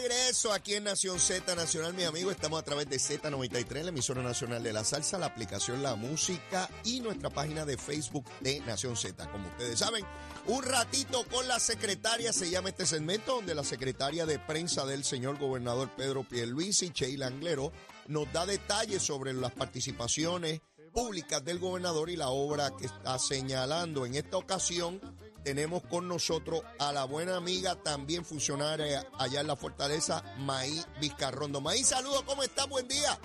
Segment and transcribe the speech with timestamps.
[0.00, 4.22] Regreso aquí en Nación Z Nacional, mis amigos, estamos a través de Z93, la emisora
[4.22, 8.96] nacional de la salsa, la aplicación La Música y nuestra página de Facebook de Nación
[8.96, 9.28] Z.
[9.32, 10.04] Como ustedes saben,
[10.46, 15.02] un ratito con la secretaria, se llama este segmento, donde la secretaria de prensa del
[15.02, 17.72] señor gobernador Pedro Pierluisi, Sheila Anglero,
[18.06, 20.60] nos da detalles sobre las participaciones
[20.92, 24.06] públicas del gobernador y la obra que está señalando.
[24.06, 25.00] En esta ocasión
[25.48, 31.62] tenemos con nosotros a la buena amiga, también funcionaria allá en la fortaleza, Maí Vizcarrondo.
[31.62, 32.66] Maí, saludos, ¿cómo está?
[32.66, 33.18] Buen día.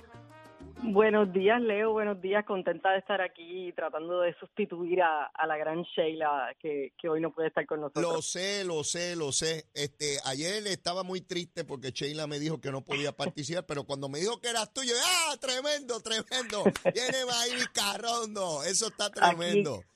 [0.86, 1.94] Buenos días, Leo.
[1.94, 2.46] Buenos días.
[2.46, 7.22] Contenta de estar aquí tratando de sustituir a, a la gran Sheila que, que, hoy
[7.22, 8.04] no puede estar con nosotros.
[8.04, 9.66] Lo sé, lo sé, lo sé.
[9.74, 14.10] Este, ayer estaba muy triste porque Sheila me dijo que no podía participar, pero cuando
[14.10, 16.64] me dijo que eras tuyo, ¡ah, tremendo, tremendo!
[16.94, 18.64] Viene Maíz Carrondo.
[18.64, 19.76] Eso está tremendo.
[19.76, 19.93] Aquí,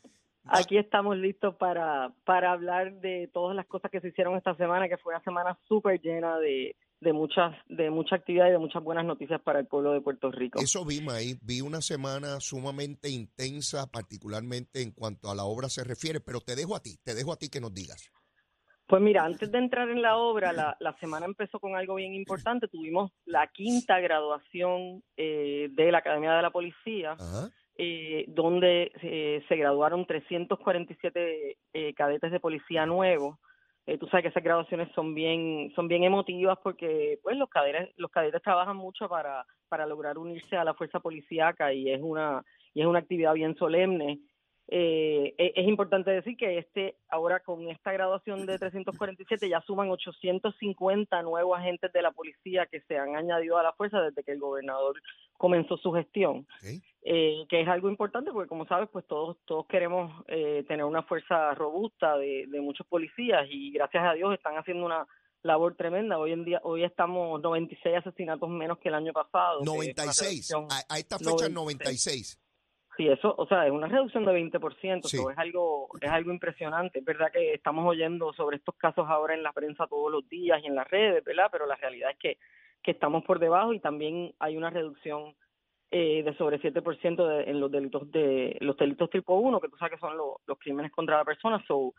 [0.50, 4.88] aquí estamos listos para, para hablar de todas las cosas que se hicieron esta semana,
[4.90, 8.84] que fue una semana súper llena de de muchas de mucha actividad y de muchas
[8.84, 10.59] buenas noticias para el pueblo de Puerto Rico.
[10.59, 15.84] Eso vi, ahí, vi una semana sumamente intensa, particularmente en cuanto a la obra se
[15.84, 18.09] refiere, pero te dejo a ti, te dejo a ti que nos digas.
[18.88, 22.14] Pues mira, antes de entrar en la obra, la, la semana empezó con algo bien
[22.14, 22.70] importante.
[22.70, 27.18] Tuvimos la quinta graduación eh, de la Academia de la Policía,
[27.78, 33.38] eh, donde eh, se graduaron 347 eh, cadetes de policía nuevos.
[33.85, 37.90] Eh, tú sabes que esas graduaciones son bien son bien emotivas porque pues los cadetes
[37.96, 42.44] los cadetes trabajan mucho para para lograr unirse a la fuerza policíaca y es una
[42.74, 44.19] y es una actividad bien solemne
[44.69, 49.89] eh, e, es importante decir que este ahora con esta graduación de 347 ya suman
[49.89, 54.33] 850 nuevos agentes de la policía que se han añadido a la fuerza desde que
[54.33, 55.01] el gobernador
[55.38, 56.45] comenzó su gestión,
[57.03, 61.03] eh, que es algo importante porque como sabes pues todos todos queremos eh, tener una
[61.03, 65.07] fuerza robusta de, de muchos policías y gracias a Dios están haciendo una
[65.44, 66.17] labor tremenda.
[66.19, 69.63] Hoy en día, hoy estamos 96 asesinatos menos que el año pasado.
[69.63, 71.56] 96, a, a, esta fecha 96.
[71.56, 72.47] 96.
[72.97, 75.18] Sí, eso, o sea, es una reducción de 20%, sí.
[75.18, 76.97] es algo es algo impresionante.
[76.97, 80.59] Es verdad que estamos oyendo sobre estos casos ahora en la prensa todos los días
[80.63, 81.47] y en las redes, ¿verdad?
[81.52, 82.38] Pero la realidad es que,
[82.81, 85.36] que estamos por debajo y también hay una reducción
[85.91, 89.78] eh, de sobre 7% de, en los delitos de los delitos tipo 1, que tú
[89.78, 91.63] sabes que son lo, los crímenes contra la persona.
[91.68, 91.94] So,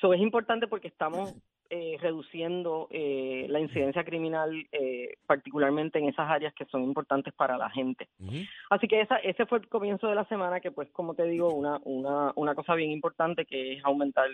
[0.00, 1.34] so es importante porque estamos
[1.70, 7.56] eh, reduciendo eh, la incidencia criminal, eh, particularmente en esas áreas que son importantes para
[7.56, 8.08] la gente.
[8.18, 8.48] Uh -huh.
[8.70, 11.54] Así que esa, ese fue el comienzo de la semana, que pues como te digo,
[11.54, 14.28] una, una, una cosa bien importante que es aumentar,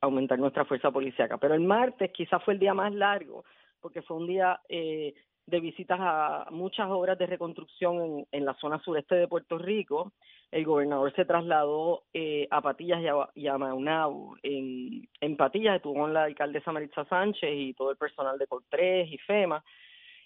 [0.00, 1.38] aumentar nuestra fuerza policíaca.
[1.38, 3.44] Pero el martes quizás fue el día más largo,
[3.80, 5.14] porque fue un día eh,
[5.46, 10.12] de visitas a muchas obras de reconstrucción en, la zona sureste de Puerto Rico.
[10.50, 14.36] El gobernador se trasladó eh, a Patillas y a, y a Maunau.
[14.42, 19.10] En, en Patillas estuvo con la alcaldesa Maritza Sánchez y todo el personal de Cortés
[19.10, 19.64] y FEMA.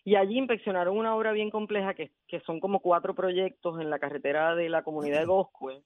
[0.04, 3.98] Y allí inspeccionaron una obra bien compleja que, que son como cuatro proyectos en la
[3.98, 5.82] carretera de la comunidad de Bosque,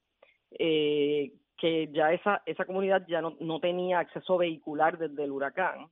[0.59, 5.89] eh, que ya esa, esa comunidad ya no, no tenía acceso vehicular desde el huracán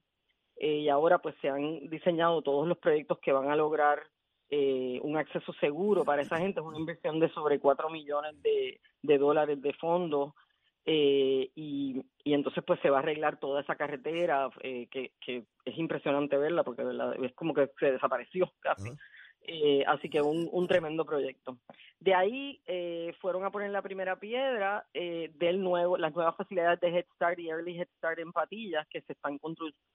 [0.59, 4.03] eh, y ahora pues se han diseñado todos los proyectos que van a lograr
[4.51, 6.61] eh, un acceso seguro para esa gente.
[6.61, 10.33] Es una inversión de sobre 4 millones de, de dólares de fondos
[10.91, 15.45] eh, y, y entonces pues se va a arreglar toda esa carretera eh, que, que
[15.67, 16.83] es impresionante verla porque
[17.23, 18.91] es como que se desapareció casi.
[19.51, 21.57] Eh, así que un, un, tremendo proyecto.
[22.01, 26.79] De ahí eh, fueron a poner la primera piedra eh, del nuevo, las nuevas facilidades
[26.81, 29.39] de Head Start y Early Head Start en Patillas que se están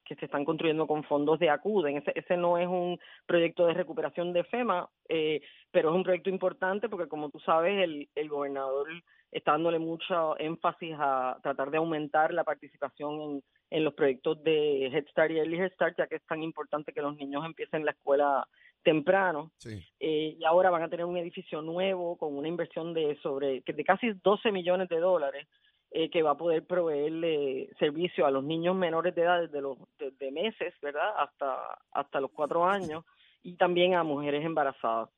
[0.04, 1.98] que se están construyendo con fondos de Acuden.
[1.98, 5.40] Ese, ese no es un proyecto de recuperación de FEMA, eh,
[5.70, 8.88] pero es un proyecto importante porque como tú sabes el, el gobernador
[9.30, 14.86] está dándole mucho énfasis a tratar de aumentar la participación en, en los proyectos de
[14.88, 17.84] Head Start y Early Head Start, ya que es tan importante que los niños empiecen
[17.84, 18.48] la escuela
[18.84, 19.84] temprano sí.
[19.98, 23.84] eh, y ahora van a tener un edificio nuevo con una inversión de sobre de
[23.84, 25.48] casi 12 millones de dólares
[25.96, 29.78] eh, que va a poder proveerle servicio a los niños menores de edad desde los
[29.98, 31.08] de, meses, ¿verdad?
[31.16, 33.04] Hasta, hasta los cuatro años
[33.44, 35.08] y también a mujeres embarazadas.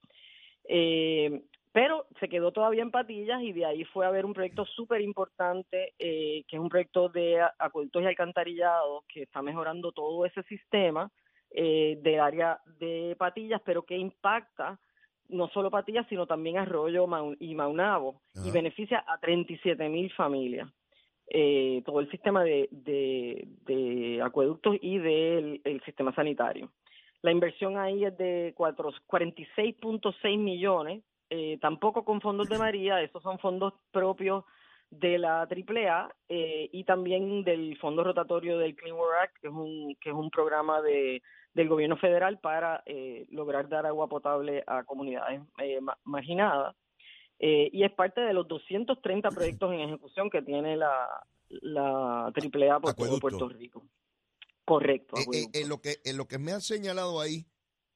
[0.69, 4.67] Eh, pero se quedó todavía en patillas y de ahí fue a ver un proyecto
[4.67, 10.27] súper importante, eh, que es un proyecto de acueductos y alcantarillados que está mejorando todo
[10.27, 11.11] ese sistema
[11.59, 14.79] eh, de área de patillas, pero que impacta
[15.29, 17.09] no solo Patillas, sino también Arroyo
[17.41, 20.69] y Maunabo, y beneficia a 37 mil familias.
[21.29, 26.71] Eh, todo el sistema de, de, acueductos y del sistema sanitario.
[27.23, 33.41] La inversión ahí es de 46.6 millones, eh, tampoco con fondos de María, esos son
[33.41, 34.45] fondos propios
[34.91, 39.53] de la AAA eh, y también del Fondo Rotatorio del Clean Water Act, que es
[39.53, 41.23] un, que es un programa de,
[41.57, 46.77] del gobierno federal para eh, lograr dar agua potable a comunidades eh, marginadas.
[47.39, 51.09] Eh, y es parte de los 230 proyectos en ejecución que tiene la,
[51.49, 53.87] la AAA por todo Puerto Rico.
[54.67, 55.17] Correcto.
[55.33, 57.47] en, lo que, en lo que me han señalado ahí,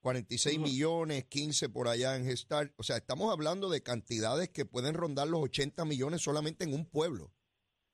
[0.00, 2.72] 46 millones, 15 por allá en Gestar.
[2.78, 6.86] O sea, estamos hablando de cantidades que pueden rondar los 80 millones solamente en un
[6.86, 7.30] pueblo.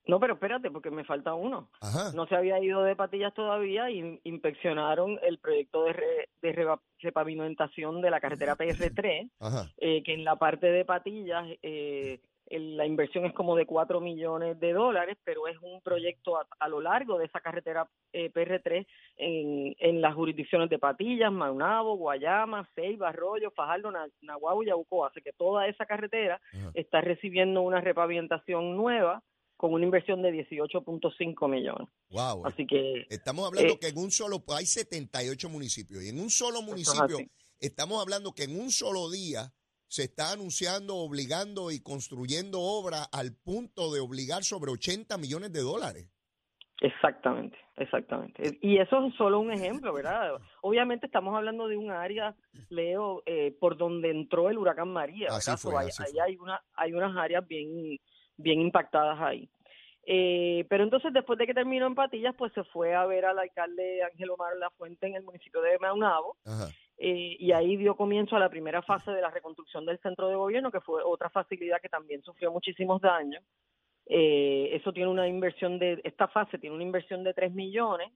[0.06, 1.68] No, pero espérate, porque me falta uno.
[2.14, 8.10] No se había ido de patillas todavía y inspeccionaron el proyecto de, de repavimentación de
[8.10, 9.30] la carretera PR3,
[9.78, 14.60] eh, que en la parte de patillas eh, la inversión es como de 4 millones
[14.60, 18.86] de dólares, pero es un proyecto a, lo largo de esa carretera eh, PR3
[19.16, 23.90] en, en las jurisdicciones de Patillas, Maunabo, Guayama, Ceiba, Arroyo, Fajardo,
[24.22, 25.08] Nahuatl y Yabucoa.
[25.08, 26.40] Así que toda esa carretera
[26.74, 29.22] está recibiendo una repavimentación nueva
[29.56, 31.88] con una inversión de 18.5 millones.
[32.10, 32.46] Wow.
[32.46, 36.30] Así que estamos hablando eh, que en un solo hay 78 municipios y en un
[36.30, 37.18] solo municipio
[37.60, 39.52] estamos hablando que en un solo día
[39.88, 45.60] se está anunciando, obligando y construyendo obra al punto de obligar sobre 80 millones de
[45.60, 46.10] dólares.
[46.82, 48.58] Exactamente, exactamente.
[48.60, 50.32] Y eso es solo un ejemplo, ¿verdad?
[50.60, 52.34] Obviamente estamos hablando de un área,
[52.68, 55.28] Leo, eh, por donde entró el huracán María.
[55.30, 57.98] Así fue, ahí hay, una, hay unas áreas bien
[58.36, 59.48] bien impactadas ahí.
[60.08, 63.40] Eh, pero entonces después de que terminó en Patillas, pues se fue a ver al
[63.40, 66.36] alcalde Ángel Omar La Fuente en el municipio de Maunabo
[66.96, 70.36] eh, y ahí dio comienzo a la primera fase de la reconstrucción del centro de
[70.36, 73.42] gobierno, que fue otra facilidad que también sufrió muchísimos daños.
[74.06, 78.12] Eh, eso tiene una inversión de, esta fase tiene una inversión de 3 millones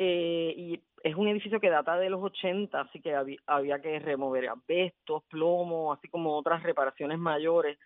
[0.00, 4.48] y es un edificio que data de los 80, así que había, había que remover
[4.48, 7.76] asbestos, plomo, así como otras reparaciones mayores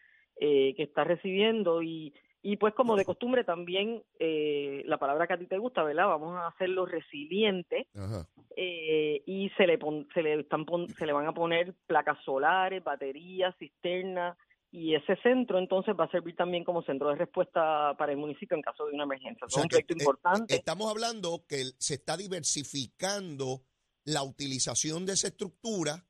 [0.45, 2.13] eh, que está recibiendo y,
[2.43, 6.09] y pues como de costumbre también eh, la palabra que a ti te gusta, ¿verdad?
[6.09, 7.87] Vamos a hacerlo resiliente
[8.57, 9.79] eh, y se le,
[10.13, 10.67] se, le están
[10.99, 14.37] se le van a poner placas solares, baterías, cisternas
[14.73, 18.57] y ese centro entonces va a servir también como centro de respuesta para el municipio
[18.57, 19.47] en caso de una emergencia.
[19.47, 20.57] es un proyecto importante.
[20.57, 23.63] Estamos hablando que se está diversificando
[24.05, 26.05] la utilización de esa estructura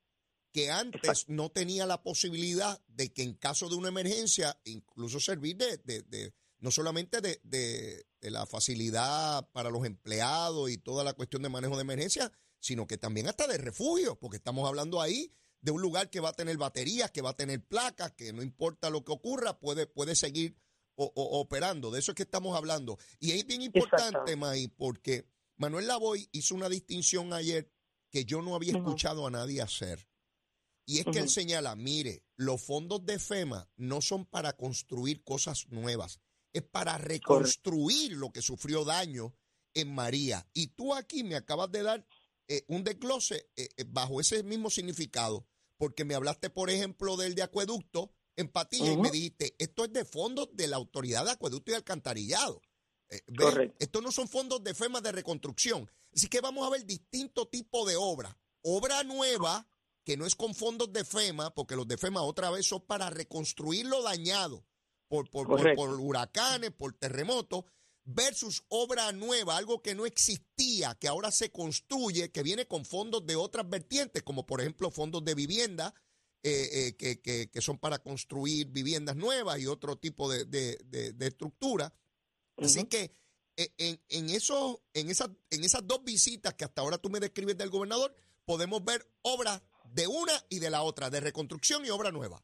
[0.53, 5.57] que antes no tenía la posibilidad de que en caso de una emergencia, incluso servir
[5.57, 11.41] de, de, no solamente de, de, la facilidad para los empleados y toda la cuestión
[11.41, 15.71] de manejo de emergencia, sino que también hasta de refugio, porque estamos hablando ahí de
[15.71, 18.89] un lugar que va a tener baterías, que va a tener placas, que no importa
[18.89, 20.55] lo que ocurra, puede, puede seguir
[20.95, 21.89] operando.
[21.89, 22.99] De eso es que estamos hablando.
[23.19, 25.25] Y es bien importante, May, porque
[25.57, 27.71] Manuel Lavoy hizo una distinción ayer
[28.11, 30.07] que yo no había escuchado a nadie hacer.
[30.85, 35.67] Y es que él señala, mire, los fondos de FEMA no son para construir cosas
[35.69, 36.19] nuevas,
[36.51, 39.33] es para reconstruir lo que sufrió daño
[39.73, 40.47] en María.
[40.53, 42.05] Y tú aquí me acabas de dar
[42.47, 45.47] eh, un desglose eh, eh, bajo ese mismo significado,
[45.77, 49.93] porque me hablaste, por ejemplo, del de acueducto en Patilla y me dijiste, esto es
[49.93, 52.61] de fondos de la Autoridad de Acueducto y Alcantarillado.
[53.77, 55.89] Estos no son fondos de FEMA de reconstrucción.
[56.15, 58.35] Así que vamos a ver distinto tipo de obra.
[58.63, 59.67] Obra nueva
[60.03, 63.09] que no es con fondos de FEMA, porque los de FEMA otra vez son para
[63.09, 64.65] reconstruir lo dañado
[65.07, 65.49] por, por,
[65.99, 67.65] huracanes, por terremotos,
[68.05, 73.25] versus obra nueva, algo que no existía, que ahora se construye, que viene con fondos
[73.25, 75.93] de otras vertientes, como por ejemplo fondos de vivienda,
[76.41, 81.93] eh, eh, que, son para construir viviendas nuevas y otro tipo de, de, estructura.
[82.57, 83.15] Así que
[83.55, 87.21] eh, en, en, eso, en, esas, en esas dos visitas que hasta ahora tú me
[87.21, 88.13] describes del gobernador,
[88.45, 89.61] podemos ver obras
[89.93, 92.39] de una y de la otra, de reconstrucción y obra nueva.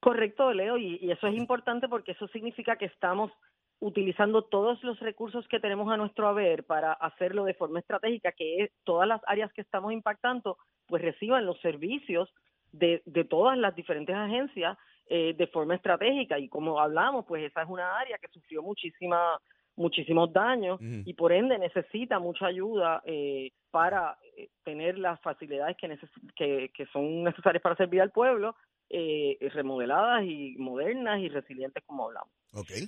[0.00, 3.32] Correcto, Leo, y, eso es importante porque eso significa que estamos
[3.80, 8.70] utilizando todos los recursos que tenemos a nuestro haber para hacerlo de forma estratégica, que
[8.84, 10.56] todas las áreas que estamos impactando
[10.86, 12.32] pues reciban los servicios
[12.72, 14.78] de, de todas las diferentes agencias
[15.08, 19.38] eh, de forma estratégica y como hablamos, pues esa es una área que sufrió muchísima
[19.76, 25.98] muchísimos daños y por ende necesita mucha ayuda eh, para eh, tener las facilidades que,
[26.34, 28.56] que, que, son necesarias para servir al pueblo,
[28.88, 32.30] eh, remodeladas y modernas y resilientes como hablamos.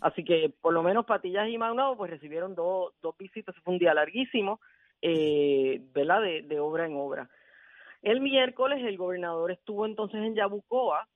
[0.00, 3.78] Así que por lo menos Patillas y Maunao pues recibieron dos, dos visitas, fue un
[3.78, 4.60] día larguísimo,
[5.02, 6.22] eh, ¿verdad?
[6.22, 7.28] De, de obra en obra.
[8.00, 11.08] El miércoles el gobernador estuvo entonces en Yabucoa,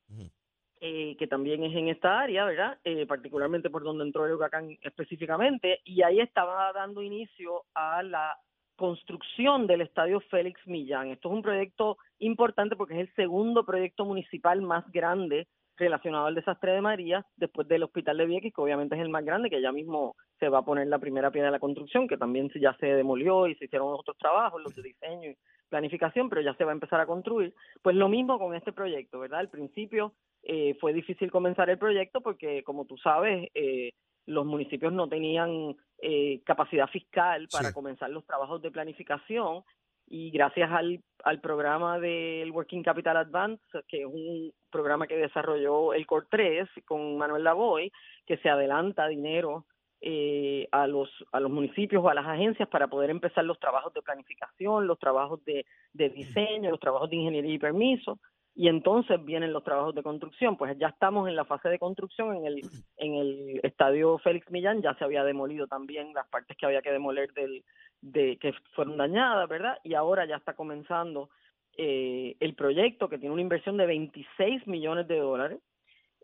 [0.84, 2.76] eh, que también es en esta área, ¿verdad?
[2.82, 8.36] Eh, particularmente por donde entró el huracán específicamente, y ahí estaba dando inicio a la
[8.74, 11.12] construcción del estadio Félix Millán.
[11.12, 15.46] Esto es un proyecto importante porque es el segundo proyecto municipal más grande
[15.76, 19.24] relacionado al desastre de María, después del Hospital de Vieques, que obviamente es el más
[19.24, 22.16] grande, que ya mismo se va a poner la primera piedra de la construcción, que
[22.16, 25.36] también ya se demolió y se hicieron otros trabajos, los de diseño y
[25.68, 27.54] planificación, pero ya se va a empezar a construir.
[27.82, 29.38] Pues lo mismo con este proyecto, ¿verdad?
[29.38, 30.12] Al principio
[30.42, 33.92] eh, fue difícil comenzar el proyecto porque, como tú sabes, eh,
[34.26, 39.62] los municipios no tenían eh, capacidad fiscal para comenzar los trabajos de planificación
[40.06, 45.94] y gracias al, al programa del Working Capital Advance, que es un programa que desarrolló
[45.94, 47.92] el COR 3 con Manuel Lavoy,
[48.26, 49.64] que se adelanta dinero
[50.00, 53.94] eh, a los a los municipios o a las agencias para poder empezar los trabajos
[53.94, 58.18] de planificación, los trabajos de, de diseño, los trabajos de ingeniería y permiso
[58.54, 60.56] y entonces vienen los trabajos de construcción.
[60.56, 62.60] Pues ya estamos en la fase de construcción en el,
[62.98, 66.92] en el estadio Félix Millán, ya se había demolido también las partes que había que
[66.92, 67.64] demoler del,
[68.02, 69.78] de que fueron dañadas, ¿verdad?
[69.84, 71.30] Y ahora ya está comenzando
[71.78, 75.58] eh, el proyecto que tiene una inversión de 26 millones de dólares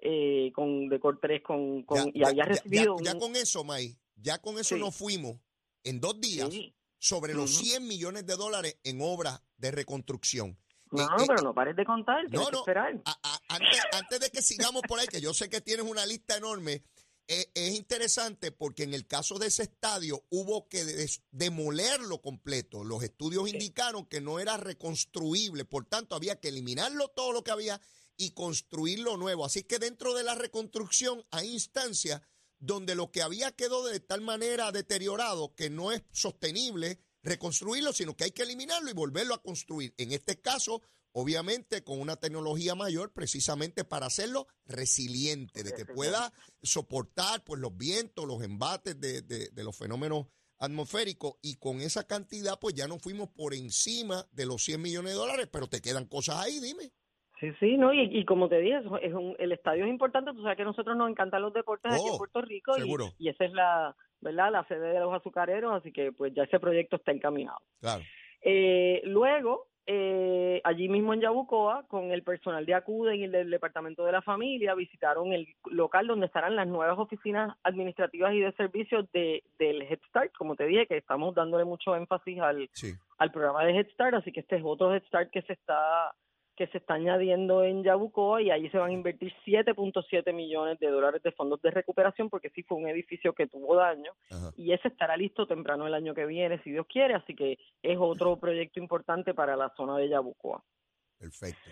[0.02, 4.58] eh, con de Cortés con, con y había recibido ya, con eso, May, ya con
[4.58, 5.40] eso nos fuimos
[5.82, 6.50] en dos días
[6.98, 10.58] sobre los 100 millones de dólares en obras de reconstrucción.
[10.90, 13.00] No, eh, pero no pares de contar, no, no, esperar.
[13.48, 16.82] antes, antes, de que sigamos por ahí, que yo sé que tienes una lista enorme,
[17.30, 22.84] eh, es interesante porque en el caso de ese estadio hubo que demolerlo completo.
[22.84, 27.50] Los estudios indicaron que no era reconstruible, por tanto había que eliminarlo todo lo que
[27.50, 27.80] había
[28.16, 29.44] y construirlo nuevo.
[29.44, 32.22] Así que dentro de la reconstrucción hay instancias
[32.58, 38.16] donde lo que había quedó de tal manera deteriorado que no es sostenible reconstruirlo, sino
[38.16, 39.94] que hay que eliminarlo y volverlo a construir.
[39.98, 40.82] En este caso,
[41.12, 46.32] obviamente con una tecnología mayor, precisamente para hacerlo resiliente, de que pueda
[46.62, 50.26] soportar pues los vientos, los embates de, de, los fenómenos
[50.58, 55.12] atmosféricos y con esa cantidad pues ya no fuimos por encima de los 100 millones
[55.12, 56.90] de dólares, pero te quedan cosas ahí, dime.
[57.40, 60.56] Sí, sí, no, y, como te dije, es un, el estadio es importante, tú sabes
[60.56, 63.44] que a nosotros nos encantan los deportes aquí en oh, Puerto Rico y, y esa
[63.44, 64.52] es la, ¿verdad?
[64.52, 67.58] La sede de los azucareros, así que pues ya ese proyecto está encaminado.
[67.80, 68.02] Claro.
[68.42, 73.50] Eh, luego, eh, allí mismo en Yabucoa, con el personal de Acuden y el del
[73.50, 78.52] Departamento de la Familia, visitaron el local donde estarán las nuevas oficinas administrativas y de
[78.52, 82.68] servicios de, del Head Start, como te dije, que estamos dándole mucho énfasis al,
[83.16, 86.12] al programa de Head Start, así que este es otro Head Start que se está
[86.58, 90.88] que se está añadiendo en Yabucoa y ahí se van a invertir 7.7 millones de
[90.88, 94.12] dólares de fondos de recuperación porque sí fue un edificio que tuvo daño
[94.56, 97.96] y ese estará listo temprano el año que viene si Dios quiere, así que es
[97.96, 100.60] otro proyecto importante para la zona de Yabucoa.
[101.16, 101.70] Perfecto.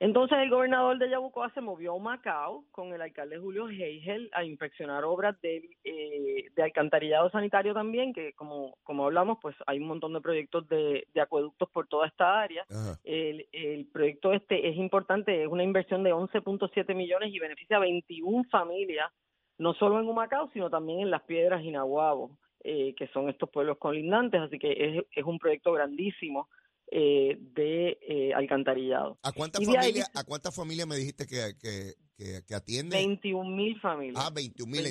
[0.00, 4.42] Entonces el gobernador de Yabucoa se movió a Macao con el alcalde Julio Heigel a
[4.42, 9.88] inspeccionar obras de, eh, de alcantarillado sanitario también, que como, como hablamos, pues hay un
[9.88, 12.64] montón de proyectos de, de acueductos por toda esta área.
[13.04, 17.80] El, el, proyecto este es importante, es una inversión de 11.7 millones y beneficia a
[17.80, 19.12] 21 familias,
[19.58, 22.30] no solo en Humacao, sino también en Las Piedras y Nahuabo,
[22.64, 26.48] eh, que son estos pueblos colindantes, así que es, es un proyecto grandísimo
[26.92, 29.16] eh, de eh, alcantarillado.
[29.22, 32.96] ¿A cuántas familias a cuántas familias me dijiste que, que, que, atiende?
[32.96, 34.24] 21 mil familias.
[34.26, 34.82] Ah, 21 mil.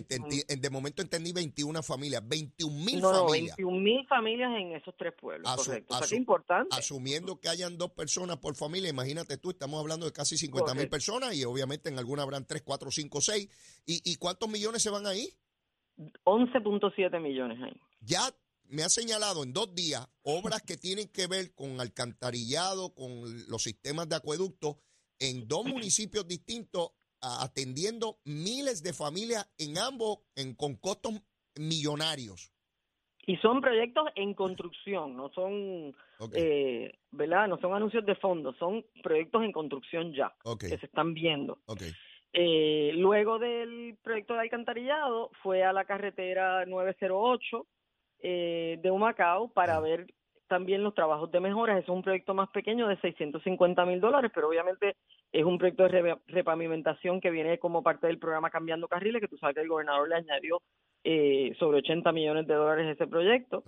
[0.62, 2.26] De momento entendí 21 familias.
[2.26, 3.58] 21 mil no, familias.
[3.60, 5.54] No, 21 mil familias en esos tres pueblos.
[5.58, 5.94] correcto.
[5.94, 6.74] o sea, importante.
[6.74, 10.88] Asumiendo que hayan dos personas por familia, imagínate tú, estamos hablando de casi 50 mil
[10.88, 13.82] personas y obviamente en alguna habrán 3, 4, 5, 6.
[13.88, 15.28] ¿Y, ¿Y cuántos millones se van ahí?
[16.24, 17.78] 11.7 millones ahí.
[18.00, 18.22] Ya
[18.70, 23.08] me ha señalado en dos días obras que tienen que ver con alcantarillado, con
[23.48, 24.78] los sistemas de acueducto,
[25.20, 31.14] en dos municipios distintos, atendiendo miles de familias en ambos, en, con costos
[31.56, 32.54] millonarios.
[33.26, 35.94] Y son proyectos en construcción, no son,
[36.34, 37.48] eh, ¿verdad?
[37.48, 41.60] No son anuncios de fondo, son proyectos en construcción ya, que se están viendo.
[42.32, 47.68] Eh, luego del proyecto de alcantarillado fue a la carretera 908
[48.22, 50.08] eh, de Humacao para ver
[50.50, 51.82] también los trabajos de mejoras.
[51.82, 54.98] es un proyecto más pequeño de 650 mil dólares, pero obviamente
[55.32, 59.38] es un proyecto de repavimentación que viene como parte del programa Cambiando Carriles, que tú
[59.38, 60.62] sabes que el gobernador le añadió
[61.04, 63.64] eh, sobre 80 millones de dólares a ese proyecto.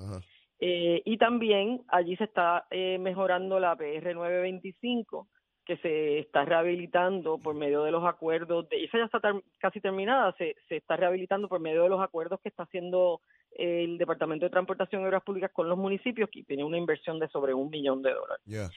[0.60, 5.28] Eh, y también allí se está eh, mejorando la PR 925,
[5.66, 10.34] que se está rehabilitando por medio de los acuerdos, de, esa ya está casi terminada,
[10.38, 13.22] se, se está rehabilitando por medio de los acuerdos que está haciendo
[13.62, 17.28] el Departamento de Transportación y Obras Públicas con los municipios, que tiene una inversión de
[17.30, 18.72] sobre un millón de dólares.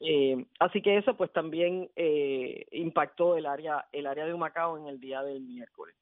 [0.00, 4.86] Eh, así que eso pues también eh, impactó el área el área de Humacao en
[4.86, 5.94] el día del miércoles.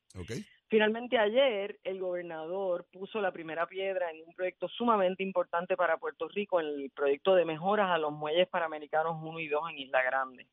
[0.69, 6.29] Finalmente ayer el gobernador puso la primera piedra en un proyecto sumamente importante para Puerto
[6.29, 10.03] Rico, en el proyecto de mejoras a los muelles panamericanos 1 y 2 en Isla
[10.03, 10.47] Grande.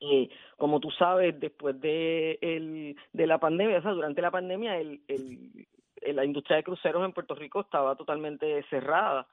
[0.00, 4.76] Eh, como tú sabes, después de, el, de la pandemia, o sea, durante la pandemia,
[4.78, 5.66] el, el,
[6.12, 9.26] la industria de cruceros en Puerto Rico estaba totalmente cerrada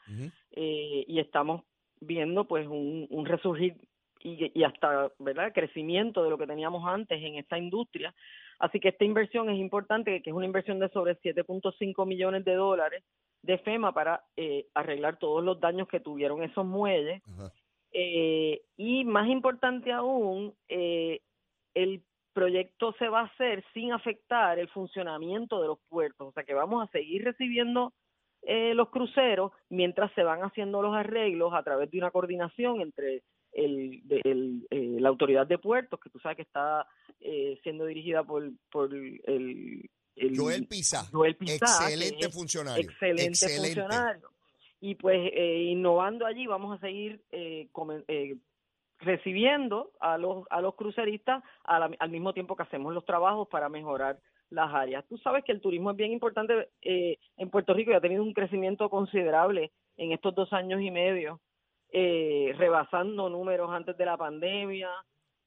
[0.52, 1.64] eh, y estamos
[2.00, 3.76] viendo pues un, un resurgir
[4.24, 8.14] y, y, hasta verdad crecimiento de lo que teníamos antes en esta industria.
[8.60, 12.54] Así que esta inversión es importante que es una inversión de sobre 7.5 millones de
[12.54, 13.04] dólares
[13.42, 17.22] de FEMA para eh, arreglar todos los daños que tuvieron esos muelles.
[17.92, 21.22] Eh, y más importante aún eh,
[21.74, 26.44] el proyecto se va a hacer sin afectar el funcionamiento de los puertos, o sea
[26.44, 27.94] que vamos a seguir recibiendo
[28.44, 33.22] eh, los cruceros mientras se van haciendo los arreglos a través de una coordinación entre
[33.54, 34.02] el,
[34.72, 36.88] eh, la autoridad de puertos, que tú sabes que está
[37.20, 39.90] eh, siendo dirigida por, por el,
[40.36, 41.08] Joel Pisa.
[41.54, 42.84] excelente funcionario.
[42.84, 44.30] Excelente, funcionario.
[44.80, 47.68] Y pues innovando allí vamos a seguir eh,
[49.02, 54.20] recibiendo a los, a los cruceristas al mismo tiempo que hacemos los trabajos para mejorar
[54.50, 55.06] las áreas.
[55.08, 58.22] Tú sabes que el turismo es bien importante eh, en Puerto Rico y ha tenido
[58.22, 61.40] un crecimiento considerable en estos dos años y medio,
[61.92, 64.90] eh, rebasando números antes de la pandemia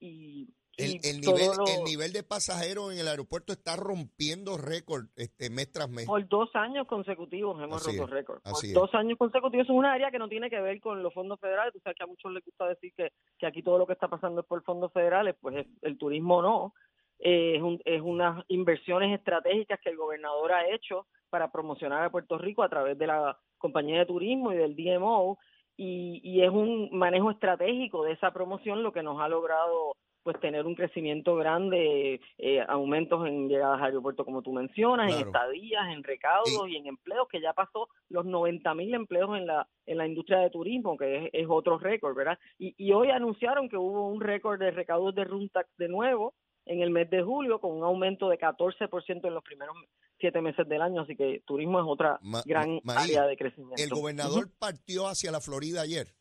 [0.00, 5.70] y el, nivel, el nivel de pasajeros en el aeropuerto está rompiendo récord este, mes
[5.70, 6.06] tras mes.
[6.06, 8.42] Por dos años consecutivos hemos roto récord.
[8.42, 11.38] Por dos años consecutivos es un área que no tiene que ver con los fondos
[11.40, 11.72] federales.
[11.72, 14.08] Tú sabes que a muchos les gusta decir que, que aquí todo lo que está
[14.08, 16.74] pasando es por fondos federales, pues el turismo no.
[17.20, 22.10] Eh, es, un, es unas inversiones estratégicas que el gobernador ha hecho para promocionar a
[22.10, 25.38] Puerto Rico a través de la compañía de turismo y del DMO
[25.76, 30.40] y, y es un manejo estratégico de esa promoción lo que nos ha logrado pues
[30.40, 35.86] tener un crecimiento grande, eh, aumentos en llegadas al aeropuerto como tú mencionas, en estadías,
[35.92, 39.98] en recaudos y, en empleos, que ya pasó los 90 mil empleos en la en
[39.98, 42.38] la industria de turismo, que es, otro récord, ¿verdad?
[42.58, 46.32] Y, y, hoy anunciaron que hubo un récord de recaudos de Runtax de nuevo
[46.64, 49.76] en el mes de julio, con un aumento de 14% en los primeros
[50.18, 53.82] siete meses del año, así que turismo es otra gran área de crecimiento.
[53.82, 56.14] ¿El gobernador partió hacia la Florida ayer?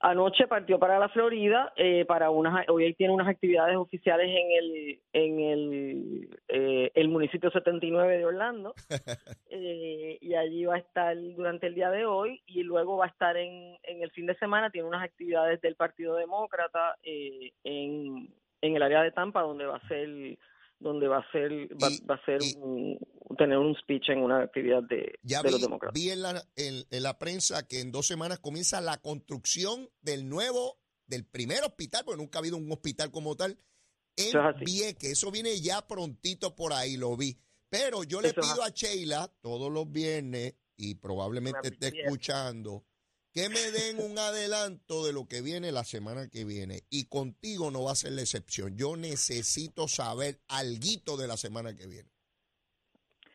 [0.00, 5.00] Anoche partió para la Florida eh, para unas hoy tiene unas actividades oficiales en el
[5.12, 8.74] en el eh, el municipio 79 de Orlando.
[9.50, 13.08] Eh, y allí va a estar durante el día de hoy y luego va a
[13.08, 14.70] estar en, en el fin de semana.
[14.70, 18.28] Tiene unas actividades del Partido Demócrata en
[18.60, 20.38] en el área de Tampa donde va a ser
[20.80, 21.50] donde va a ser
[21.82, 22.40] va, a ser
[23.36, 25.94] tener un speech en una actividad de, los demócratas.
[25.94, 30.78] Vi en la, en, la prensa que en dos semanas comienza la construcción del nuevo,
[31.06, 33.58] del primer hospital, porque nunca ha habido un hospital como tal,
[34.16, 37.38] en que Eso viene ya prontito por ahí, lo vi.
[37.70, 42.84] Pero yo le pido a Sheila todos los viernes, y probablemente esté escuchando,
[43.38, 46.80] que me den un adelanto de lo que viene la semana que viene.
[46.90, 48.76] Y contigo no va a ser la excepción.
[48.76, 52.10] Yo necesito saber algo de la semana que viene.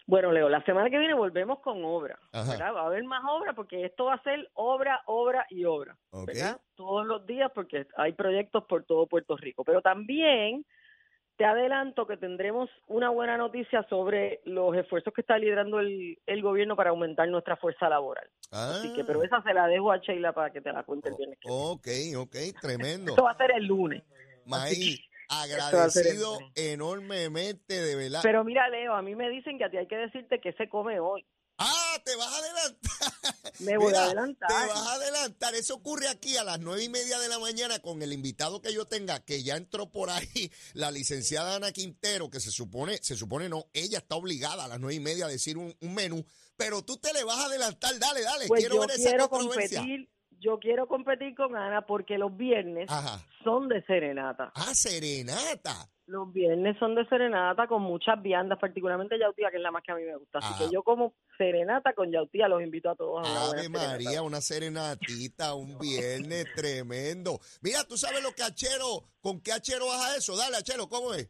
[0.06, 2.20] Bueno, Leo, la semana que viene volvemos con obra.
[2.34, 2.74] ¿verdad?
[2.76, 5.98] Va a haber más obra porque esto va a ser obra, obra y obra.
[6.12, 6.60] ¿verdad?
[6.76, 9.64] Todos los días porque hay proyectos por todo Puerto Rico.
[9.64, 10.66] Pero también
[11.38, 16.42] te adelanto que tendremos una buena noticia sobre los esfuerzos que está liderando el, el
[16.42, 18.30] gobierno para aumentar nuestra fuerza laboral.
[18.52, 19.26] Así que, pero ah.
[19.26, 21.40] esa se la dejo a Sheila para que te la cuente el viernes.
[21.46, 23.12] Ok, ok, tremendo.
[23.12, 24.04] Esto va a ser el lunes.
[24.46, 28.20] Maí, agradecido enormemente, de verdad.
[28.22, 30.70] Pero mira, Leo, a mí me dicen que a ti hay que decirte que se
[30.70, 31.26] come hoy.
[31.58, 33.14] Ah, te vas a adelantar.
[33.60, 34.50] Me voy a adelantar.
[34.50, 35.56] Te vas a adelantar.
[35.56, 38.74] Eso ocurre aquí a las nueve y media de la mañana con el invitado que
[38.74, 43.16] yo tenga, que ya entró por ahí, la licenciada Ana Quintero, que se supone, se
[43.16, 46.26] supone no, ella está obligada a las nueve y media a decir un, menú,
[46.58, 47.98] pero tú te le vas a adelantar.
[48.00, 48.48] Dale, dale.
[48.48, 50.10] Pues quiero ver esa competir
[50.44, 52.90] yo quiero competir con Ana porque los viernes
[53.44, 54.52] son de serenata.
[54.56, 55.88] Ah, serenata.
[56.06, 59.94] Los viernes son de serenata con muchas viandas, particularmente yautía, que es la más que
[59.94, 60.40] a mí me gusta.
[60.40, 60.58] Así Ah.
[60.60, 64.22] que yo como serenata con yautía, los invito a todos a una Ave María, serenata.
[64.24, 67.40] una serenatita, un viernes tremendo.
[67.62, 70.36] Mira, ¿tú sabes lo que Achero, con qué Achero vas a eso?
[70.36, 71.30] Dale, Achero, ¿cómo es?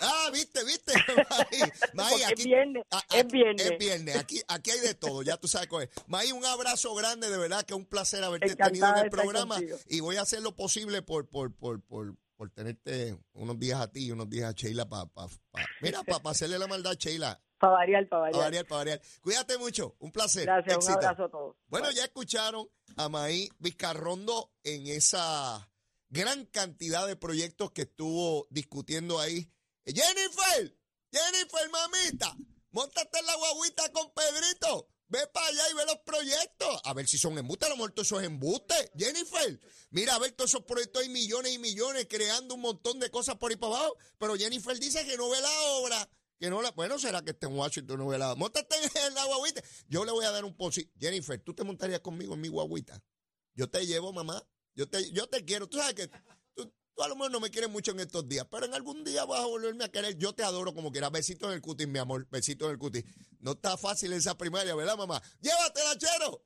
[0.00, 0.92] Ah, viste, viste.
[1.94, 3.66] Maí, Maí, Porque es viernes, es aquí- viernes.
[3.70, 5.90] Es viernes, aquí, aquí hay de todo, ya tú sabes cuál es.
[6.06, 9.10] Maí, un abrazo grande, de verdad que es un placer haberte Encantada tenido en el
[9.10, 9.78] programa contigo.
[9.88, 13.90] y voy a hacer lo posible por, por, por, por, por tenerte unos días a
[13.90, 15.06] ti y unos días a Sheila para,
[15.80, 17.40] mira, para hacerle la maldad a Sheila.
[17.58, 18.44] Para variar, para Para variar.
[18.44, 19.02] variar, para variar.
[19.20, 20.44] Cuídate mucho, un placer.
[20.44, 20.92] Gracias, éxito.
[20.96, 21.56] un abrazo a todos.
[21.66, 25.68] Bueno, ya escucharon a Maí Vizcarrondo en esa
[26.08, 29.50] gran cantidad de proyectos que estuvo discutiendo ahí.
[29.94, 30.76] Jennifer,
[31.10, 32.36] Jennifer, mamita,
[32.70, 34.88] montate en la guaguita con Pedrito.
[35.10, 36.80] Ve para allá y ve los proyectos.
[36.84, 38.74] A ver si son embustes, a lo mejor todo eso es embuste.
[38.96, 39.58] Jennifer,
[39.90, 43.36] mira, a ver, todos esos proyectos hay millones y millones creando un montón de cosas
[43.36, 43.96] por ahí para abajo.
[44.18, 46.10] Pero Jennifer dice que no ve la obra.
[46.38, 49.24] Que no la, bueno, será que está en Washington, no ve la Móntate en la
[49.24, 49.62] guaguita.
[49.88, 50.92] Yo le voy a dar un posi.
[51.00, 53.02] Jennifer, ¿tú te montarías conmigo en mi guaguita?
[53.54, 54.46] Yo te llevo, mamá.
[54.74, 55.68] Yo te, yo te quiero.
[55.68, 56.10] Tú sabes que
[56.98, 59.24] tú, a lo mejor no me quieres mucho en estos días, pero en algún día
[59.24, 60.16] vas a volverme a querer.
[60.18, 61.10] Yo te adoro como quieras.
[61.12, 62.26] Besitos en el cutis, mi amor.
[62.30, 63.04] Besitos en el cutis.
[63.40, 65.22] No está fácil esa primaria, ¿verdad, mamá?
[65.40, 66.42] Llévatela, chero.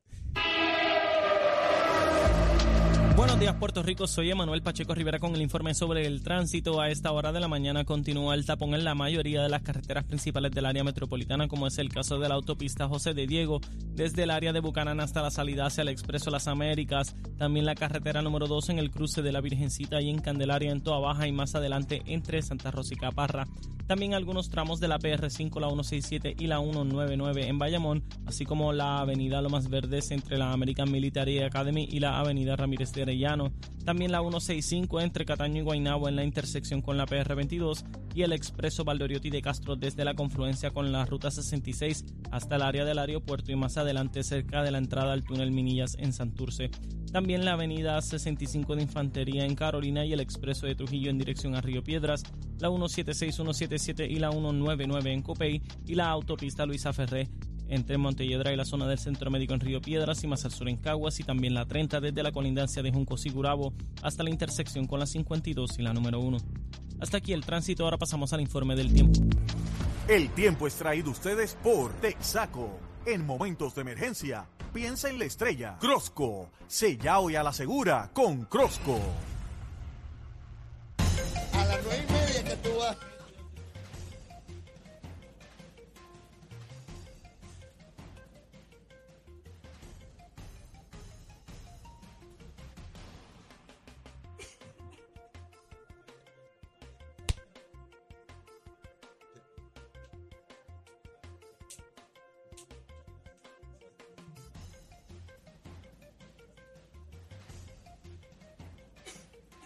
[3.15, 4.07] Buenos días, Puerto Rico.
[4.07, 6.81] Soy Emanuel Pacheco Rivera con el informe sobre el tránsito.
[6.81, 10.03] A esta hora de la mañana continúa el tapón en la mayoría de las carreteras
[10.05, 14.23] principales del área metropolitana, como es el caso de la autopista José de Diego, desde
[14.23, 17.15] el área de Bucanán hasta la salida hacia el Expreso Las Américas.
[17.37, 20.81] También la carretera número 2 en el cruce de la Virgencita y en Candelaria en
[20.81, 23.45] Toa Baja y más adelante entre Santa Rosa y Caparra.
[23.85, 28.71] También algunos tramos de la PR5, la 167 y la 199 en Bayamón, así como
[28.71, 33.02] la avenida Lomas Verdes entre la American Military Academy y la avenida Ramírez de
[33.85, 37.83] También la 165 entre Cataño y Guaynabo en la intersección con la PR22
[38.15, 42.61] y el expreso Valdoriotti de Castro desde la confluencia con la ruta 66 hasta el
[42.61, 46.69] área del aeropuerto y más adelante cerca de la entrada al túnel Minillas en Santurce.
[47.11, 51.55] También la avenida 65 de Infantería en Carolina y el expreso de Trujillo en dirección
[51.55, 52.23] a Río Piedras,
[52.59, 57.29] la 176, 177 y la 199 en Copey y la autopista Luisa Ferré
[57.67, 60.69] entre Montelledra y la zona del Centro Médico en Río Piedras y más al sur
[60.69, 64.29] en Caguas y también la 30 desde la colindancia de Juncos y Gurabo hasta la
[64.29, 66.37] intersección con la 52 y la número 1.
[66.99, 69.19] Hasta aquí el tránsito, ahora pasamos al informe del tiempo.
[70.07, 72.79] El tiempo es traído ustedes por Texaco.
[73.05, 75.77] En momentos de emergencia, piensa en la estrella.
[75.79, 78.99] Crosco, sella hoy a la segura con Crosco.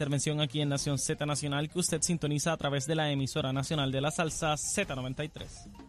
[0.07, 3.91] Intervención aquí en Nación Z Nacional que usted sintoniza a través de la emisora nacional
[3.91, 5.86] de la salsa Z93.